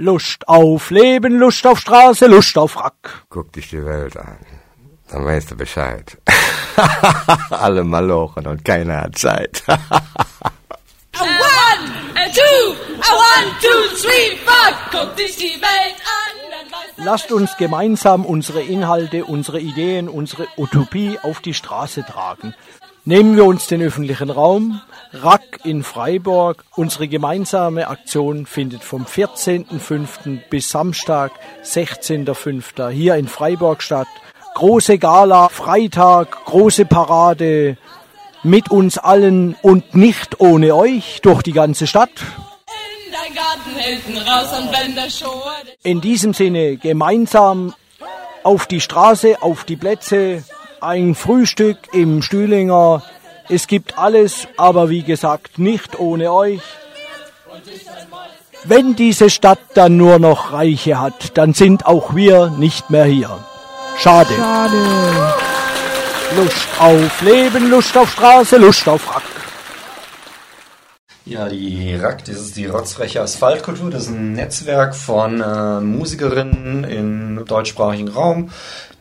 Lust 0.00 0.46
auf 0.46 0.90
Leben, 0.90 1.40
Lust 1.40 1.66
auf 1.66 1.80
Straße, 1.80 2.28
Lust 2.28 2.56
auf 2.56 2.76
Rack. 2.76 3.24
Guck 3.30 3.52
dich 3.52 3.70
die 3.70 3.84
Welt 3.84 4.16
an, 4.16 4.38
dann 5.10 5.24
weißt 5.24 5.50
du 5.50 5.56
Bescheid. 5.56 6.16
Alle 7.50 7.82
malochen 7.82 8.46
und 8.46 8.64
keiner 8.64 9.00
hat 9.02 9.18
Zeit. 9.18 9.64
A 9.68 9.74
one, 11.20 11.90
a 12.14 12.28
two, 12.30 12.76
a 13.00 13.12
one, 13.12 13.50
two, 13.60 13.96
three, 14.00 14.36
four. 14.44 14.72
Guck 14.92 15.16
dich 15.16 15.34
die 15.34 15.60
Welt 15.60 15.96
an, 15.96 17.04
Lasst 17.04 17.32
uns 17.32 17.56
gemeinsam 17.56 18.24
unsere 18.24 18.62
Inhalte, 18.62 19.24
unsere 19.24 19.58
Ideen, 19.58 20.08
unsere 20.08 20.46
Utopie 20.56 21.18
auf 21.20 21.40
die 21.40 21.54
Straße 21.54 22.04
tragen. 22.04 22.54
Nehmen 23.04 23.36
wir 23.36 23.46
uns 23.46 23.66
den 23.66 23.82
öffentlichen 23.82 24.30
Raum, 24.30 24.80
Rack 25.12 25.60
in 25.64 25.82
Freiburg. 25.82 26.64
Unsere 26.76 27.08
gemeinsame 27.08 27.88
Aktion 27.88 28.46
findet 28.46 28.84
vom 28.84 29.04
14.05. 29.04 30.40
bis 30.50 30.70
Samstag, 30.70 31.32
16.05. 31.64 32.90
hier 32.90 33.16
in 33.16 33.28
Freiburg 33.28 33.82
statt. 33.82 34.08
Große 34.54 34.98
Gala, 34.98 35.48
Freitag, 35.48 36.44
große 36.44 36.84
Parade 36.84 37.76
mit 38.42 38.70
uns 38.70 38.98
allen 38.98 39.56
und 39.62 39.94
nicht 39.94 40.40
ohne 40.40 40.74
euch 40.74 41.20
durch 41.22 41.42
die 41.42 41.52
ganze 41.52 41.86
Stadt. 41.86 42.10
in 45.82 46.00
diesem 46.00 46.34
Sinne 46.34 46.76
gemeinsam 46.76 47.74
auf 48.42 48.66
die 48.66 48.80
Straße, 48.80 49.42
auf 49.42 49.64
die 49.64 49.76
Plätze, 49.76 50.44
ein 50.80 51.14
Frühstück 51.14 51.78
im 51.92 52.22
Stühlinger. 52.22 53.02
Es 53.48 53.66
gibt 53.66 53.98
alles, 53.98 54.46
aber 54.56 54.90
wie 54.90 55.02
gesagt, 55.02 55.58
nicht 55.58 55.98
ohne 55.98 56.32
euch. 56.32 56.60
Wenn 58.64 58.94
diese 58.96 59.30
Stadt 59.30 59.60
dann 59.74 59.96
nur 59.96 60.18
noch 60.18 60.52
Reiche 60.52 61.00
hat, 61.00 61.38
dann 61.38 61.54
sind 61.54 61.86
auch 61.86 62.14
wir 62.14 62.50
nicht 62.50 62.90
mehr 62.90 63.04
hier. 63.04 63.38
Schade. 63.96 64.34
Schade. 64.36 65.34
Lust 66.36 66.68
auf 66.78 67.22
Leben, 67.22 67.70
Lust 67.70 67.96
auf 67.96 68.10
Straße, 68.10 68.58
Lust 68.58 68.86
auf 68.86 69.14
Rack. 69.14 69.22
Ja, 71.24 71.48
die 71.48 71.94
RAK, 71.94 72.24
das 72.24 72.36
ist 72.36 72.56
die 72.56 72.66
Rotzfreche 72.66 73.20
Asphaltkultur, 73.20 73.90
das 73.90 74.04
ist 74.04 74.10
ein 74.10 74.32
Netzwerk 74.32 74.94
von 74.94 75.40
äh, 75.42 75.80
Musikerinnen 75.80 76.84
im 76.84 77.44
deutschsprachigen 77.44 78.08
Raum, 78.08 78.50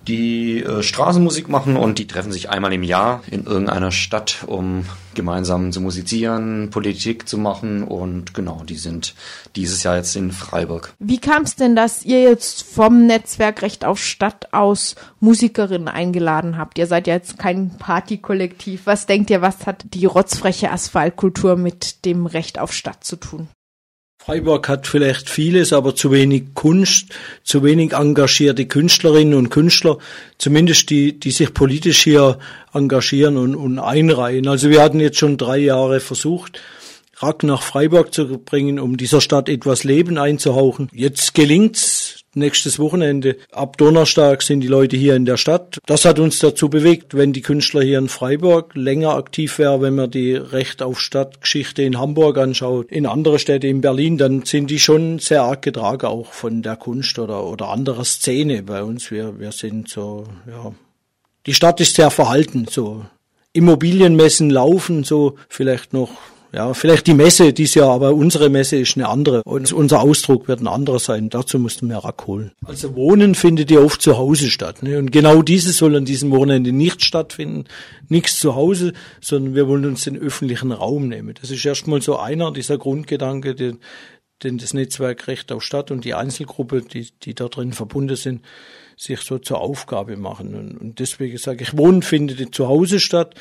die 0.07 0.63
äh, 0.63 0.81
Straßenmusik 0.81 1.49
machen 1.49 1.75
und 1.75 1.99
die 1.99 2.07
treffen 2.07 2.31
sich 2.31 2.49
einmal 2.49 2.73
im 2.73 2.83
Jahr 2.83 3.21
in 3.29 3.45
irgendeiner 3.45 3.91
Stadt, 3.91 4.43
um 4.47 4.85
gemeinsam 5.15 5.71
zu 5.71 5.81
musizieren, 5.81 6.69
Politik 6.69 7.27
zu 7.27 7.37
machen 7.37 7.83
und 7.83 8.33
genau, 8.33 8.63
die 8.63 8.75
sind 8.75 9.15
dieses 9.55 9.83
Jahr 9.83 9.97
jetzt 9.97 10.15
in 10.15 10.31
Freiburg. 10.31 10.93
Wie 10.99 11.17
kam 11.17 11.43
es 11.43 11.55
denn, 11.55 11.75
dass 11.75 12.05
ihr 12.05 12.21
jetzt 12.21 12.63
vom 12.63 13.07
Netzwerk 13.07 13.61
Recht 13.63 13.83
auf 13.83 13.99
Stadt 13.99 14.53
aus 14.53 14.95
Musikerinnen 15.19 15.87
eingeladen 15.87 16.57
habt? 16.57 16.77
Ihr 16.77 16.87
seid 16.87 17.07
ja 17.07 17.15
jetzt 17.15 17.39
kein 17.39 17.71
Partykollektiv. 17.77 18.81
Was 18.85 19.07
denkt 19.07 19.29
ihr, 19.29 19.41
was 19.41 19.65
hat 19.65 19.85
die 19.93 20.05
rotzfreche 20.05 20.71
Asphaltkultur 20.71 21.55
mit 21.55 22.05
dem 22.05 22.27
Recht 22.27 22.59
auf 22.59 22.71
Stadt 22.71 23.03
zu 23.03 23.15
tun? 23.15 23.47
Freiburg 24.27 24.67
hat 24.67 24.87
vielleicht 24.87 25.29
vieles, 25.29 25.71
aber 25.71 25.95
zu 25.95 26.11
wenig 26.11 26.53
Kunst, 26.53 27.13
zu 27.45 27.63
wenig 27.63 27.93
engagierte 27.93 28.65
Künstlerinnen 28.65 29.33
und 29.33 29.49
Künstler, 29.49 29.99
zumindest 30.37 30.89
die, 30.89 31.17
die 31.17 31.31
sich 31.31 31.53
politisch 31.53 32.03
hier 32.03 32.37
engagieren 32.73 33.37
und, 33.37 33.55
und 33.55 33.79
einreihen. 33.79 34.49
Also 34.49 34.69
wir 34.69 34.81
hatten 34.81 34.99
jetzt 34.99 35.17
schon 35.17 35.37
drei 35.37 35.59
Jahre 35.59 36.01
versucht, 36.01 36.59
Rack 37.19 37.43
nach 37.43 37.61
Freiburg 37.61 38.13
zu 38.13 38.37
bringen, 38.39 38.79
um 38.79 38.97
dieser 38.97 39.21
Stadt 39.21 39.47
etwas 39.47 39.85
Leben 39.85 40.17
einzuhauchen. 40.17 40.89
Jetzt 40.91 41.33
gelingt's. 41.33 42.06
Nächstes 42.37 42.77
Wochenende, 42.77 43.35
ab 43.51 43.77
Donnerstag 43.77 44.43
sind 44.43 44.61
die 44.61 44.67
Leute 44.67 44.95
hier 44.95 45.15
in 45.15 45.25
der 45.25 45.37
Stadt. 45.37 45.79
Das 45.87 46.05
hat 46.05 46.19
uns 46.19 46.37
dazu 46.37 46.69
bewegt, 46.69 47.17
wenn 47.17 47.33
die 47.33 47.41
Künstler 47.41 47.81
hier 47.81 47.97
in 47.97 48.09
Freiburg 48.09 48.75
länger 48.75 49.15
aktiv 49.15 49.57
wären, 49.57 49.81
wenn 49.81 49.95
man 49.95 50.11
die 50.11 50.35
Recht 50.35 50.83
auf 50.83 50.99
Stadtgeschichte 50.99 51.81
in 51.81 51.97
Hamburg 51.97 52.37
anschaut, 52.37 52.91
in 52.91 53.07
andere 53.07 53.39
Städte 53.39 53.65
in 53.65 53.81
Berlin, 53.81 54.19
dann 54.19 54.43
sind 54.45 54.69
die 54.69 54.77
schon 54.77 55.17
sehr 55.17 55.41
arg 55.41 55.63
getragen 55.63 56.05
auch 56.05 56.31
von 56.31 56.61
der 56.61 56.75
Kunst 56.75 57.17
oder, 57.17 57.43
oder 57.43 57.69
anderer 57.69 58.05
Szene 58.05 58.61
bei 58.61 58.83
uns. 58.83 59.09
Wir, 59.09 59.39
wir 59.39 59.51
sind 59.51 59.89
so, 59.89 60.25
ja, 60.47 60.73
die 61.47 61.55
Stadt 61.55 61.81
ist 61.81 61.95
sehr 61.95 62.11
verhalten, 62.11 62.67
so 62.69 63.03
Immobilienmessen 63.53 64.51
laufen, 64.51 65.03
so 65.03 65.37
vielleicht 65.49 65.91
noch 65.91 66.11
ja, 66.53 66.73
vielleicht 66.73 67.07
die 67.07 67.13
Messe 67.13 67.51
dieses 67.51 67.75
Jahr, 67.75 67.89
aber 67.89 68.13
unsere 68.13 68.49
Messe 68.49 68.77
ist 68.77 68.95
eine 68.95 69.09
andere 69.09 69.41
und 69.43 69.71
unser 69.73 70.01
Ausdruck 70.01 70.47
wird 70.47 70.61
ein 70.61 70.67
anderer 70.67 70.99
sein. 70.99 71.29
Dazu 71.29 71.59
mussten 71.59 71.89
wir 71.89 71.97
Rack 71.97 72.25
holen. 72.27 72.51
Also 72.65 72.95
Wohnen 72.95 73.35
findet 73.35 73.69
ja 73.69 73.79
oft 73.79 74.01
zu 74.01 74.17
Hause 74.17 74.49
statt. 74.49 74.81
Ne? 74.81 74.97
Und 74.97 75.11
genau 75.11 75.41
dieses 75.41 75.77
soll 75.77 75.95
an 75.95 76.05
diesem 76.05 76.31
Wochenende 76.31 76.71
nicht 76.71 77.03
stattfinden. 77.03 77.65
Nichts 78.07 78.39
zu 78.39 78.55
Hause, 78.55 78.93
sondern 79.19 79.55
wir 79.55 79.67
wollen 79.67 79.85
uns 79.85 80.05
den 80.05 80.17
öffentlichen 80.17 80.71
Raum 80.71 81.09
nehmen. 81.09 81.35
Das 81.39 81.51
ist 81.51 81.65
erstmal 81.65 82.01
so 82.01 82.17
einer 82.17 82.53
dieser 82.53 82.77
Grundgedanke, 82.77 83.53
den, 83.53 83.79
den 84.43 84.57
das 84.57 84.73
Netzwerk 84.73 85.27
Recht 85.27 85.51
auf 85.51 85.63
Stadt 85.63 85.91
und 85.91 86.05
die 86.05 86.13
Einzelgruppe, 86.13 86.81
die, 86.81 87.09
die 87.23 87.33
da 87.33 87.49
drin 87.49 87.73
verbunden 87.73 88.15
sind, 88.15 88.41
sich 88.95 89.19
so 89.19 89.37
zur 89.37 89.59
Aufgabe 89.59 90.15
machen. 90.15 90.55
Und, 90.55 90.77
und 90.77 90.99
deswegen 90.99 91.37
sage 91.37 91.63
ich, 91.63 91.77
Wohnen 91.77 92.01
findet 92.01 92.55
zu 92.55 92.67
Hause 92.67 92.99
statt 92.99 93.35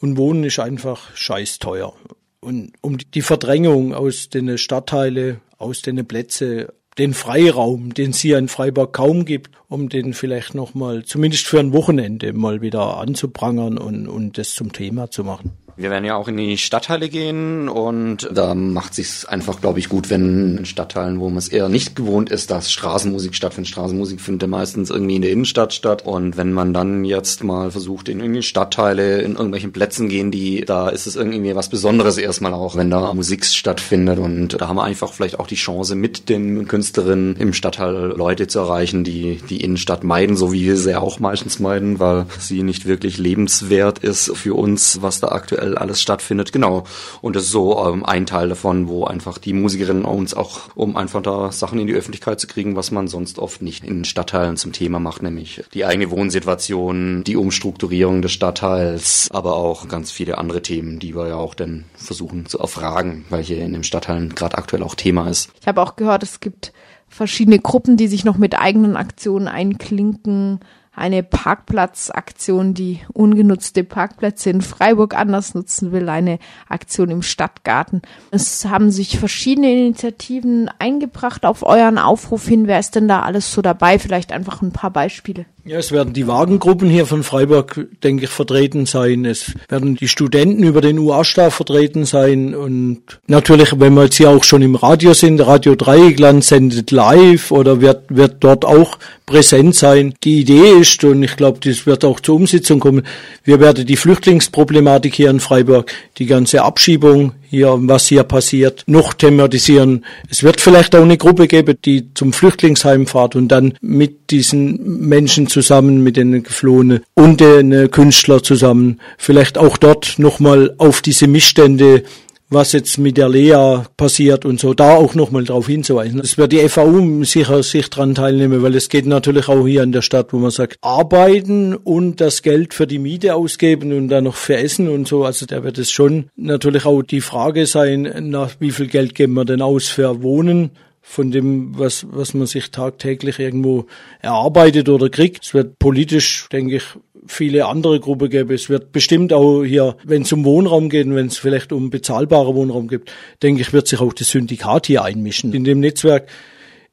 und 0.00 0.16
Wohnen 0.16 0.44
ist 0.44 0.58
einfach 0.58 1.14
scheiß 1.16 1.58
teuer. 1.58 1.94
Und 2.40 2.72
um 2.80 2.96
die 2.98 3.22
Verdrängung 3.22 3.92
aus 3.92 4.30
den 4.30 4.56
Stadtteile, 4.56 5.40
aus 5.58 5.82
den 5.82 6.06
Plätze, 6.06 6.72
den 6.96 7.14
Freiraum, 7.14 7.94
den 7.94 8.10
es 8.10 8.20
hier 8.20 8.38
in 8.38 8.48
Freiburg 8.48 8.92
kaum 8.92 9.24
gibt, 9.24 9.50
um 9.68 9.88
den 9.88 10.14
vielleicht 10.14 10.54
nochmal, 10.54 11.04
zumindest 11.04 11.46
für 11.46 11.60
ein 11.60 11.72
Wochenende, 11.72 12.32
mal 12.32 12.62
wieder 12.62 12.96
anzuprangern 12.98 13.78
und, 13.78 14.08
und 14.08 14.38
das 14.38 14.54
zum 14.54 14.72
Thema 14.72 15.10
zu 15.10 15.24
machen. 15.24 15.52
Wir 15.80 15.88
werden 15.88 16.04
ja 16.04 16.14
auch 16.14 16.28
in 16.28 16.36
die 16.36 16.58
Stadtteile 16.58 17.08
gehen 17.08 17.70
und 17.70 18.28
da 18.30 18.54
macht 18.54 18.94
sich's 18.94 19.24
einfach, 19.24 19.62
glaube 19.62 19.78
ich, 19.78 19.88
gut, 19.88 20.10
wenn 20.10 20.58
in 20.58 20.66
Stadtteilen, 20.66 21.20
wo 21.20 21.30
man 21.30 21.38
es 21.38 21.48
eher 21.48 21.70
nicht 21.70 21.96
gewohnt 21.96 22.28
ist, 22.28 22.50
dass 22.50 22.70
Straßenmusik 22.70 23.34
stattfindet. 23.34 23.70
Straßenmusik 23.70 24.20
findet 24.20 24.42
ja 24.42 24.48
meistens 24.48 24.90
irgendwie 24.90 25.16
in 25.16 25.22
der 25.22 25.30
Innenstadt 25.30 25.72
statt 25.72 26.04
und 26.04 26.36
wenn 26.36 26.52
man 26.52 26.74
dann 26.74 27.06
jetzt 27.06 27.44
mal 27.44 27.70
versucht, 27.70 28.10
in 28.10 28.20
irgendwie 28.20 28.42
Stadtteile, 28.42 29.22
in 29.22 29.32
irgendwelchen 29.32 29.72
Plätzen 29.72 30.10
gehen, 30.10 30.30
die, 30.30 30.66
da 30.66 30.90
ist 30.90 31.06
es 31.06 31.16
irgendwie 31.16 31.56
was 31.56 31.70
Besonderes 31.70 32.18
erstmal 32.18 32.52
auch, 32.52 32.76
wenn 32.76 32.90
da 32.90 33.14
Musik 33.14 33.46
stattfindet 33.46 34.18
und 34.18 34.60
da 34.60 34.68
haben 34.68 34.76
wir 34.76 34.84
einfach 34.84 35.14
vielleicht 35.14 35.40
auch 35.40 35.46
die 35.46 35.54
Chance, 35.54 35.94
mit 35.94 36.28
den 36.28 36.68
Künstlerinnen 36.68 37.36
im 37.36 37.54
Stadtteil 37.54 38.12
Leute 38.14 38.48
zu 38.48 38.58
erreichen, 38.58 39.02
die 39.02 39.40
die 39.48 39.62
Innenstadt 39.62 40.04
meiden, 40.04 40.36
so 40.36 40.52
wie 40.52 40.66
wir 40.66 40.76
sie 40.76 40.94
auch 41.00 41.20
meistens 41.20 41.58
meiden, 41.58 41.98
weil 42.00 42.26
sie 42.38 42.64
nicht 42.64 42.84
wirklich 42.84 43.16
lebenswert 43.16 44.00
ist 44.00 44.36
für 44.36 44.52
uns, 44.54 45.00
was 45.00 45.20
da 45.20 45.28
aktuell 45.28 45.69
alles 45.78 46.00
stattfindet. 46.00 46.52
Genau. 46.52 46.84
Und 47.20 47.36
das 47.36 47.44
ist 47.44 47.50
so 47.50 47.86
ähm, 47.86 48.04
ein 48.04 48.26
Teil 48.26 48.48
davon, 48.48 48.88
wo 48.88 49.04
einfach 49.04 49.38
die 49.38 49.52
Musikerinnen 49.52 50.04
uns 50.04 50.34
auch, 50.34 50.68
um 50.74 50.96
einfach 50.96 51.22
da 51.22 51.52
Sachen 51.52 51.78
in 51.78 51.86
die 51.86 51.94
Öffentlichkeit 51.94 52.40
zu 52.40 52.46
kriegen, 52.46 52.76
was 52.76 52.90
man 52.90 53.08
sonst 53.08 53.38
oft 53.38 53.62
nicht 53.62 53.84
in 53.84 54.04
Stadtteilen 54.04 54.56
zum 54.56 54.72
Thema 54.72 54.98
macht, 54.98 55.22
nämlich 55.22 55.62
die 55.74 55.84
eigene 55.84 56.10
Wohnsituation, 56.10 57.24
die 57.24 57.36
Umstrukturierung 57.36 58.22
des 58.22 58.32
Stadtteils, 58.32 59.28
aber 59.32 59.56
auch 59.56 59.88
ganz 59.88 60.10
viele 60.10 60.38
andere 60.38 60.62
Themen, 60.62 60.98
die 60.98 61.14
wir 61.14 61.28
ja 61.28 61.36
auch 61.36 61.54
dann 61.54 61.84
versuchen 61.94 62.46
zu 62.46 62.58
erfragen, 62.58 63.24
weil 63.30 63.42
hier 63.42 63.64
in 63.64 63.72
den 63.72 63.84
Stadtteilen 63.84 64.34
gerade 64.34 64.58
aktuell 64.58 64.82
auch 64.82 64.94
Thema 64.94 65.28
ist. 65.28 65.50
Ich 65.60 65.66
habe 65.66 65.82
auch 65.82 65.96
gehört, 65.96 66.22
es 66.22 66.40
gibt 66.40 66.72
verschiedene 67.08 67.58
Gruppen, 67.58 67.96
die 67.96 68.08
sich 68.08 68.24
noch 68.24 68.38
mit 68.38 68.58
eigenen 68.58 68.96
Aktionen 68.96 69.48
einklinken. 69.48 70.60
Eine 70.92 71.22
Parkplatzaktion, 71.22 72.74
die 72.74 73.00
ungenutzte 73.12 73.84
Parkplätze 73.84 74.50
in 74.50 74.60
Freiburg 74.60 75.14
anders 75.14 75.54
nutzen 75.54 75.92
will, 75.92 76.08
eine 76.08 76.38
Aktion 76.68 77.10
im 77.10 77.22
Stadtgarten. 77.22 78.02
Es 78.32 78.64
haben 78.64 78.90
sich 78.90 79.18
verschiedene 79.18 79.72
Initiativen 79.72 80.68
eingebracht 80.78 81.46
auf 81.46 81.62
euren 81.62 81.96
Aufruf 81.96 82.46
hin. 82.46 82.66
Wer 82.66 82.80
ist 82.80 82.96
denn 82.96 83.08
da 83.08 83.22
alles 83.22 83.52
so 83.52 83.62
dabei? 83.62 83.98
Vielleicht 83.98 84.32
einfach 84.32 84.62
ein 84.62 84.72
paar 84.72 84.90
Beispiele. 84.90 85.46
Ja, 85.64 85.78
es 85.78 85.92
werden 85.92 86.14
die 86.14 86.26
Wagengruppen 86.26 86.88
hier 86.88 87.04
von 87.04 87.22
Freiburg, 87.22 87.86
denke 88.02 88.24
ich, 88.24 88.30
vertreten 88.30 88.86
sein. 88.86 89.26
Es 89.26 89.52
werden 89.68 89.94
die 89.94 90.08
Studenten 90.08 90.62
über 90.62 90.80
den 90.80 90.98
UA-Stab 90.98 91.52
vertreten 91.52 92.06
sein. 92.06 92.54
Und 92.54 93.20
natürlich, 93.26 93.78
wenn 93.78 93.94
wir 93.94 94.04
jetzt 94.04 94.16
hier 94.16 94.30
auch 94.30 94.42
schon 94.42 94.62
im 94.62 94.74
Radio 94.74 95.12
sind, 95.12 95.38
Radio 95.40 95.74
Dreieckland 95.74 96.44
sendet 96.44 96.90
live 96.90 97.52
oder 97.52 97.80
wird, 97.80 98.04
wird 98.08 98.36
dort 98.40 98.64
auch 98.64 98.98
präsent 99.26 99.74
sein. 99.76 100.14
Die 100.24 100.40
Idee 100.40 100.79
ist, 100.80 101.04
und 101.04 101.22
ich 101.22 101.36
glaube, 101.36 101.58
das 101.62 101.86
wird 101.86 102.04
auch 102.04 102.20
zur 102.20 102.36
Umsetzung 102.36 102.80
kommen, 102.80 103.02
wir 103.44 103.60
werden 103.60 103.86
die 103.86 103.96
Flüchtlingsproblematik 103.96 105.14
hier 105.14 105.30
in 105.30 105.40
Freiburg, 105.40 105.92
die 106.18 106.26
ganze 106.26 106.62
Abschiebung 106.62 107.32
hier, 107.48 107.76
was 107.80 108.06
hier 108.06 108.22
passiert, 108.22 108.84
noch 108.86 109.12
thematisieren. 109.12 110.04
Es 110.28 110.42
wird 110.42 110.60
vielleicht 110.60 110.94
auch 110.94 111.02
eine 111.02 111.18
Gruppe 111.18 111.46
geben, 111.46 111.76
die 111.84 112.12
zum 112.14 112.32
Flüchtlingsheim 112.32 113.06
fährt 113.06 113.36
und 113.36 113.48
dann 113.48 113.74
mit 113.80 114.30
diesen 114.30 115.08
Menschen 115.08 115.46
zusammen, 115.48 116.02
mit 116.02 116.16
den 116.16 116.42
Geflohenen 116.42 117.00
und 117.14 117.40
den 117.40 117.90
Künstlern 117.90 118.42
zusammen, 118.42 119.00
vielleicht 119.18 119.58
auch 119.58 119.76
dort 119.76 120.18
nochmal 120.18 120.74
auf 120.78 121.02
diese 121.02 121.26
Missstände 121.26 122.04
was 122.50 122.72
jetzt 122.72 122.98
mit 122.98 123.16
der 123.16 123.28
Lea 123.28 123.84
passiert 123.96 124.44
und 124.44 124.58
so, 124.58 124.74
da 124.74 124.96
auch 124.96 125.14
nochmal 125.14 125.44
darauf 125.44 125.68
hinzuweisen. 125.68 126.20
Es 126.20 126.36
wird 126.36 126.50
die 126.50 126.68
FAU 126.68 127.22
sicher 127.22 127.62
sich 127.62 127.88
dran 127.88 128.16
teilnehmen, 128.16 128.62
weil 128.62 128.74
es 128.74 128.88
geht 128.88 129.06
natürlich 129.06 129.48
auch 129.48 129.64
hier 129.66 129.84
in 129.84 129.92
der 129.92 130.02
Stadt, 130.02 130.32
wo 130.32 130.38
man 130.38 130.50
sagt, 130.50 130.76
arbeiten 130.80 131.74
und 131.74 132.20
das 132.20 132.42
Geld 132.42 132.74
für 132.74 132.88
die 132.88 132.98
Miete 132.98 133.36
ausgeben 133.36 133.92
und 133.92 134.08
dann 134.08 134.24
noch 134.24 134.34
für 134.34 134.56
Essen 134.56 134.88
und 134.88 135.06
so. 135.06 135.24
Also 135.24 135.46
da 135.46 135.62
wird 135.62 135.78
es 135.78 135.92
schon 135.92 136.28
natürlich 136.34 136.84
auch 136.84 137.02
die 137.02 137.20
Frage 137.20 137.66
sein, 137.66 138.12
nach 138.30 138.56
wie 138.58 138.72
viel 138.72 138.88
Geld 138.88 139.14
geben 139.14 139.34
wir 139.34 139.44
denn 139.44 139.62
aus 139.62 139.88
für 139.88 140.22
Wohnen 140.22 140.72
von 141.02 141.30
dem, 141.30 141.78
was, 141.78 142.06
was 142.10 142.34
man 142.34 142.46
sich 142.46 142.70
tagtäglich 142.70 143.38
irgendwo 143.38 143.86
erarbeitet 144.20 144.88
oder 144.88 145.08
kriegt. 145.08 145.44
Es 145.44 145.54
wird 145.54 145.78
politisch, 145.78 146.48
denke 146.52 146.76
ich, 146.76 146.84
viele 147.26 147.66
andere 147.66 148.00
Gruppen 148.00 148.30
gäbe. 148.30 148.54
Es 148.54 148.68
wird 148.68 148.92
bestimmt 148.92 149.32
auch 149.32 149.62
hier, 149.62 149.96
wenn 150.04 150.22
es 150.22 150.32
um 150.32 150.44
Wohnraum 150.44 150.88
geht 150.88 151.06
und 151.06 151.14
wenn 151.14 151.26
es 151.26 151.38
vielleicht 151.38 151.72
um 151.72 151.90
bezahlbare 151.90 152.54
Wohnraum 152.54 152.88
gibt, 152.88 153.12
denke 153.42 153.62
ich, 153.62 153.72
wird 153.72 153.88
sich 153.88 154.00
auch 154.00 154.12
das 154.12 154.28
Syndikat 154.30 154.86
hier 154.86 155.04
einmischen. 155.04 155.52
In 155.52 155.64
dem 155.64 155.80
Netzwerk 155.80 156.28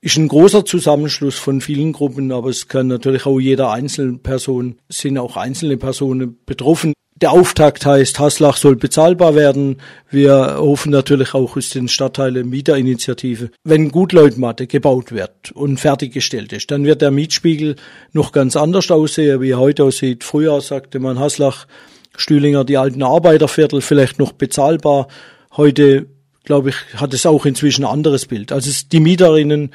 ist 0.02 0.18
ein 0.18 0.28
großer 0.28 0.66
Zusammenschluss 0.66 1.36
von 1.36 1.62
vielen 1.62 1.92
Gruppen, 1.92 2.32
aber 2.32 2.50
es 2.50 2.68
kann 2.68 2.88
natürlich 2.88 3.26
auch 3.26 3.40
jeder 3.40 3.72
einzelne 3.72 4.18
Person, 4.18 4.76
sind 4.90 5.18
auch 5.18 5.38
einzelne 5.38 5.78
Personen 5.78 6.38
betroffen. 6.46 6.94
Der 7.22 7.32
Auftakt 7.32 7.84
heißt, 7.84 8.20
Haslach 8.20 8.58
soll 8.58 8.76
bezahlbar 8.76 9.34
werden. 9.34 9.78
Wir 10.12 10.58
hoffen 10.60 10.92
natürlich 10.92 11.34
auch 11.34 11.58
aus 11.58 11.72
den 11.72 11.88
Stadtteilen 11.88 12.48
Mieterinitiative. 12.48 13.50
Wenn 13.64 13.90
Gutleutmatte 13.90 14.68
gebaut 14.68 15.12
wird 15.12 15.52
und 15.54 15.80
fertiggestellt 15.80 16.54
ist, 16.54 16.70
dann 16.70 16.86
wird 16.86 17.02
der 17.02 17.10
Mietspiegel 17.10 17.76
noch 18.14 18.32
ganz 18.32 18.56
anders 18.56 18.92
aussehen, 18.92 19.42
wie 19.42 19.50
er 19.50 19.60
heute 19.60 19.86
aussieht. 19.86 20.24
Früher 20.24 20.62
sagte 20.62 21.00
man 21.00 21.18
Haslach, 21.18 21.66
Stühlinger, 22.16 22.64
die 22.66 22.78
alten 22.78 23.02
Arbeiterviertel 23.02 23.82
vielleicht 23.82 24.20
noch 24.20 24.34
bezahlbar. 24.34 25.08
Heute, 25.56 26.06
glaube 26.44 26.70
ich, 26.70 26.76
hat 26.98 27.16
es 27.16 27.26
auch 27.26 27.48
inzwischen 27.48 27.84
ein 27.84 27.92
anderes 27.92 28.28
Bild. 28.28 28.52
Also 28.52 28.70
die 28.92 29.00
Mieterinnen 29.00 29.72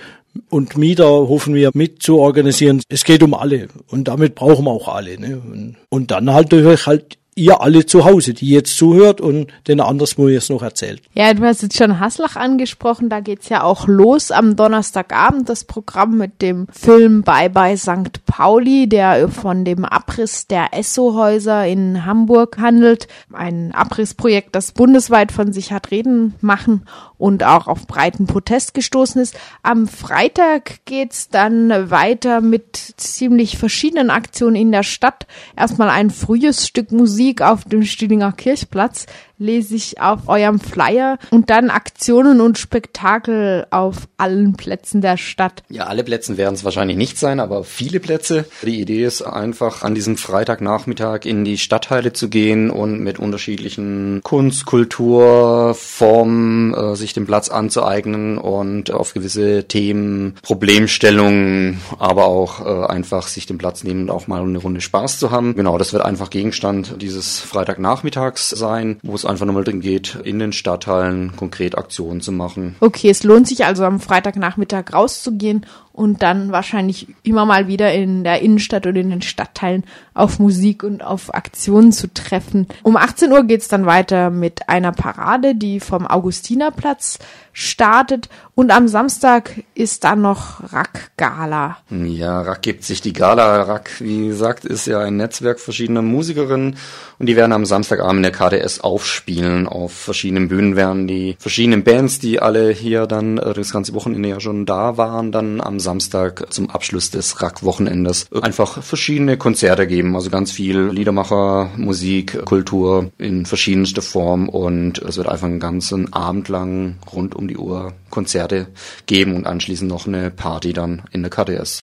und 0.49 0.77
Mieter 0.77 1.07
hoffen 1.07 1.57
wir 1.57 1.71
mit 1.75 2.05
zu 2.05 2.19
organisieren. 2.19 2.83
Es 2.89 3.03
geht 3.03 3.25
um 3.25 3.35
alle 3.35 3.67
und 3.89 4.07
damit 4.07 4.37
brauchen 4.37 4.65
wir 4.65 4.71
auch 4.71 4.87
alle. 4.87 5.19
Ne? 5.19 5.75
Und 5.89 6.13
dann 6.13 6.33
halt 6.33 6.53
durch 6.53 6.87
halt 6.87 7.19
ihr 7.35 7.63
alle 7.63 7.87
zu 7.87 8.05
Hause, 8.05 8.35
die 8.35 8.51
jetzt 8.51 8.77
zuhört 8.77 9.21
und 9.21 9.51
den 9.67 9.81
anderswo 9.81 10.29
jetzt 10.29 10.51
noch 10.51 10.63
erzählt. 10.63 11.01
Ja, 11.15 11.33
du 11.33 11.43
hast 11.45 11.63
jetzt 11.63 11.79
schon 11.79 11.99
Haslach 11.99 12.37
angesprochen, 12.37 13.09
da 13.09 13.21
geht's 13.21 13.49
ja 13.49 13.63
auch 13.63 13.89
los 13.89 14.31
am 14.31 14.55
Donnerstagabend, 14.55 15.49
das 15.49 15.65
Programm 15.65 16.19
mit 16.19 16.43
dem 16.43 16.67
Film 16.71 17.23
Bye 17.23 17.49
Bye 17.49 17.79
St. 17.79 18.27
Pauli, 18.27 18.87
der 18.87 19.31
von 19.31 19.65
dem 19.65 19.87
Abriss 19.87 20.47
der 20.47 20.75
Esso-Häuser 20.75 21.67
in 21.67 22.05
Hamburg 22.05 22.59
handelt. 22.59 23.09
Ein 23.33 23.73
Abrissprojekt, 23.73 24.55
das 24.55 24.73
bundesweit 24.73 25.33
von 25.33 25.55
sich 25.55 25.73
hat 25.73 25.91
reden 25.91 26.35
machen 26.43 26.87
und 27.17 27.45
auch 27.45 27.67
auf 27.67 27.87
breiten 27.87 28.27
Protest 28.27 28.75
gestoßen 28.75 29.23
ist. 29.23 29.39
Am 29.63 29.87
Freitag 29.87 30.85
geht's 30.85 31.31
dann 31.31 31.91
weiter 31.91 32.43
mit 32.43 32.77
ziemlich 32.97 33.57
verschiedenen 33.57 34.11
Aktionen 34.11 34.57
in 34.57 34.73
der 34.73 34.83
Stadt. 34.83 35.27
Erstmal 35.57 35.89
ein 35.89 36.11
frühes 36.11 36.67
Stück 36.67 36.93
Musik 36.93 37.22
Musik 37.23 37.41
auf 37.41 37.63
dem 37.63 37.85
Stühlinger 37.85 38.33
Kirchplatz 38.33 39.07
lese 39.43 39.75
ich 39.75 40.01
auf 40.01 40.29
eurem 40.29 40.61
Flyer 40.61 41.19
und 41.31 41.51
dann 41.51 41.69
Aktionen 41.69 42.41
und 42.41 42.59
Spektakel 42.59 43.67
auf 43.71 44.09
allen 44.17 44.55
Plätzen 44.55 45.01
der 45.01 45.17
Stadt. 45.17 45.63
Ja, 45.69 45.87
alle 45.87 46.05
Plätze 46.05 46.37
werden 46.37 46.55
es 46.55 46.65
wahrscheinlich 46.65 46.97
nicht 46.97 47.19
sein, 47.19 47.41
aber 47.41 47.65
viele 47.65 48.01
Plätze. 48.01 48.47
Die 48.63 48.81
Idee 48.81 49.05
ist 49.05 49.23
einfach 49.23 49.83
an 49.83 49.95
diesem 49.95 50.17
Freitagnachmittag 50.17 51.25
in 51.25 51.45
die 51.45 51.59
Stadtteile 51.59 52.13
zu 52.13 52.29
gehen 52.29 52.71
und 52.71 53.01
mit 53.01 53.19
unterschiedlichen 53.19 54.21
Kunst, 54.23 54.67
Kultur, 54.67 55.75
Formen 55.75 56.73
äh, 56.75 56.97
sich 56.97 57.13
den 57.13 57.27
Platz 57.27 57.49
anzueignen 57.49 58.39
und 58.39 58.91
auf 58.93 59.13
gewisse 59.13 59.65
Themen, 59.65 60.37
Problemstellungen, 60.43 61.81
aber 61.99 62.27
auch 62.27 62.65
äh, 62.65 62.87
einfach 62.87 63.27
sich 63.27 63.47
den 63.47 63.59
Platz 63.59 63.83
nehmen 63.83 64.03
und 64.03 64.11
auch 64.11 64.29
mal 64.29 64.43
eine 64.43 64.59
Runde 64.59 64.81
Spaß 64.81 65.19
zu 65.19 65.31
haben. 65.31 65.55
Genau, 65.57 65.79
das 65.79 65.93
wird 65.93 66.05
einfach 66.05 66.31
Gegenstand 66.31 67.03
dieses 67.03 67.41
Freitagnachmittags 67.41 68.51
sein, 68.51 68.99
wo 69.03 69.15
es 69.15 69.25
einfach 69.33 69.47
nochmal 69.47 69.65
drin 69.65 69.81
geht, 69.81 70.17
in 70.23 70.39
den 70.39 70.53
Stadtteilen 70.53 71.37
konkret 71.37 71.77
Aktionen 71.77 72.21
zu 72.21 72.33
machen. 72.33 72.77
Okay, 72.81 73.11
es 73.11 73.25
lohnt 73.25 73.49
sich 73.49 73.65
also 73.65 73.85
am 73.85 74.01
Freitagnachmittag 74.01 74.93
rauszugehen 74.93 75.67
und 75.93 76.23
dann 76.23 76.53
wahrscheinlich 76.53 77.09
immer 77.23 77.45
mal 77.45 77.69
wieder 77.69 77.93
in 77.93 78.25
der 78.25 78.41
Innenstadt 78.41 78.87
oder 78.87 79.01
in 79.01 79.11
den 79.11 79.23
Stadtteilen 79.23 79.85
auf 80.15 80.39
Musik 80.39 80.83
und 80.83 81.03
auf 81.03 81.35
Aktionen 81.35 81.93
zu 81.93 82.13
treffen. 82.13 82.67
Um 82.83 82.97
18 82.97 83.31
Uhr 83.33 83.45
geht's 83.45 83.69
dann 83.69 83.87
weiter 83.87 84.31
mit 84.31 84.69
einer 84.69 84.93
Parade, 84.93 85.55
die 85.55 85.81
vom 85.81 86.07
Augustinerplatz 86.07 87.19
startet 87.53 88.29
und 88.55 88.71
am 88.71 88.89
Samstag 88.89 89.63
ist 89.75 90.05
dann 90.05 90.23
noch 90.23 90.73
Rack 90.73 91.11
Gala. 91.17 91.79
Ja, 91.91 92.41
Rack 92.43 92.63
gibt 92.63 92.85
sich 92.85 93.01
die 93.01 93.13
Gala. 93.13 93.63
Rack, 93.63 93.91
wie 94.01 94.29
gesagt, 94.29 94.65
ist 94.65 94.87
ja 94.87 95.01
ein 95.01 95.17
Netzwerk 95.17 95.61
verschiedener 95.61 96.03
Musikerinnen 96.03 96.77
und 97.19 97.27
die 97.27 97.37
werden 97.37 97.53
am 97.53 97.67
Samstagabend 97.67 98.19
in 98.19 98.23
der 98.23 98.33
KDS 98.33 98.81
aufspielen. 98.81 99.67
Auf 99.67 99.93
verschiedenen 99.93 100.49
Bühnen 100.49 100.77
werden 100.77 101.07
die 101.07 101.37
verschiedenen 101.39 101.85
Bands, 101.85 102.19
die 102.19 102.41
alle 102.41 102.71
hier 102.71 103.07
dann 103.07 103.39
äh, 103.39 103.53
das 103.53 103.73
ganze 103.73 103.95
Wochenende 103.95 104.31
ja 104.31 104.41
schon 104.41 104.67
da 104.67 104.97
waren, 104.97 105.33
dann 105.33 105.61
am 105.61 105.79
Samstag 105.93 106.47
zum 106.51 106.71
Abschluss 106.71 107.11
des 107.11 107.43
Rack-Wochenendes 107.43 108.25
einfach 108.41 108.83
verschiedene 108.83 109.37
Konzerte 109.37 109.87
geben. 109.87 110.17
Also 110.17 110.31
ganz 110.31 110.51
viel 110.51 110.89
Liedermacher, 110.89 111.71
Musik, 111.77 112.47
Kultur 112.47 113.11
in 113.19 113.45
verschiedenster 113.45 114.01
Form 114.01 114.49
und 114.49 114.99
es 115.03 115.19
wird 115.19 115.29
einfach 115.29 115.49
einen 115.49 115.61
ganzen 115.61 116.11
Abend 116.15 116.49
lang 116.49 116.97
rund 117.13 117.35
um 117.35 117.47
die 117.47 117.59
Uhr 117.59 117.93
Konzerte 118.09 118.69
geben 119.07 119.35
und 119.35 119.47
anschließend 119.47 119.91
noch 119.91 120.07
eine 120.07 120.31
Party 120.31 120.73
dann 120.73 121.03
in 121.13 121.23
der 121.23 121.31
KDS. 121.31 121.81